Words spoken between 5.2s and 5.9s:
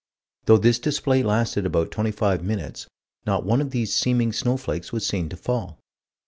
to fall.